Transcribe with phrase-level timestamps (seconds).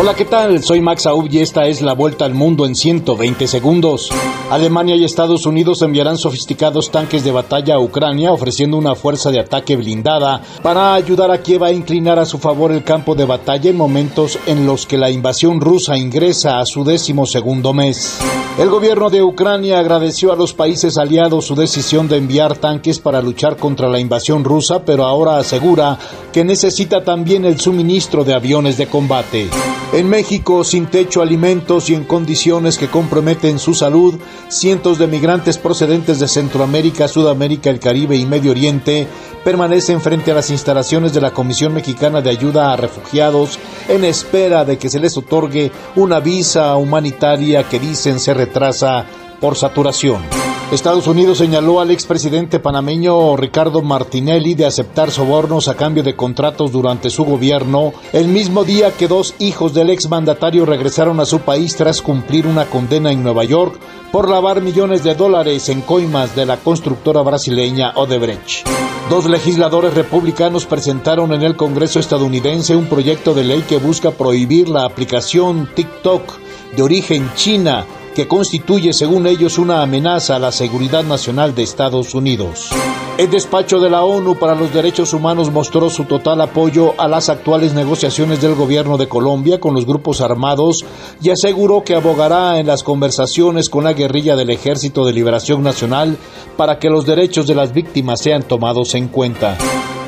[0.00, 0.62] Hola, ¿qué tal?
[0.62, 4.10] Soy Max Aub y esta es la vuelta al mundo en 120 segundos.
[4.48, 9.40] Alemania y Estados Unidos enviarán sofisticados tanques de batalla a Ucrania, ofreciendo una fuerza de
[9.40, 13.70] ataque blindada para ayudar a Kiev a inclinar a su favor el campo de batalla
[13.70, 18.20] en momentos en los que la invasión rusa ingresa a su décimo segundo mes.
[18.56, 23.20] El gobierno de Ucrania agradeció a los países aliados su decisión de enviar tanques para
[23.20, 25.98] luchar contra la invasión rusa, pero ahora asegura
[26.32, 29.48] que necesita también el suministro de aviones de combate.
[29.90, 34.16] En México, sin techo, alimentos y en condiciones que comprometen su salud,
[34.48, 39.06] cientos de migrantes procedentes de Centroamérica, Sudamérica, el Caribe y Medio Oriente
[39.44, 44.66] permanecen frente a las instalaciones de la Comisión Mexicana de Ayuda a Refugiados en espera
[44.66, 49.06] de que se les otorgue una visa humanitaria que dicen se retrasa
[49.40, 50.47] por saturación.
[50.70, 56.72] Estados Unidos señaló al expresidente panameño Ricardo Martinelli de aceptar sobornos a cambio de contratos
[56.72, 61.74] durante su gobierno, el mismo día que dos hijos del exmandatario regresaron a su país
[61.74, 63.80] tras cumplir una condena en Nueva York
[64.12, 68.68] por lavar millones de dólares en coimas de la constructora brasileña Odebrecht.
[69.08, 74.68] Dos legisladores republicanos presentaron en el Congreso estadounidense un proyecto de ley que busca prohibir
[74.68, 76.30] la aplicación TikTok
[76.76, 77.86] de origen china
[78.18, 82.68] que constituye, según ellos, una amenaza a la seguridad nacional de Estados Unidos.
[83.16, 87.28] El despacho de la ONU para los Derechos Humanos mostró su total apoyo a las
[87.28, 90.84] actuales negociaciones del gobierno de Colombia con los grupos armados
[91.22, 96.16] y aseguró que abogará en las conversaciones con la guerrilla del Ejército de Liberación Nacional
[96.56, 99.56] para que los derechos de las víctimas sean tomados en cuenta.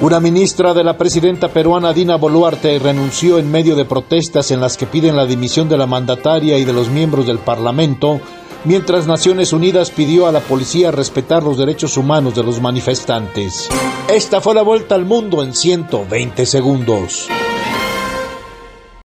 [0.00, 4.78] Una ministra de la presidenta peruana Dina Boluarte renunció en medio de protestas en las
[4.78, 8.18] que piden la dimisión de la mandataria y de los miembros del Parlamento,
[8.64, 13.68] mientras Naciones Unidas pidió a la policía respetar los derechos humanos de los manifestantes.
[14.08, 17.28] Esta fue la vuelta al mundo en 120 segundos.